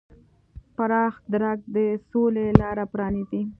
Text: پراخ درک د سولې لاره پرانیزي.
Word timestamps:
پراخ 0.75 1.13
درک 1.31 1.59
د 1.75 1.77
سولې 2.09 2.47
لاره 2.61 2.85
پرانیزي. 2.91 3.41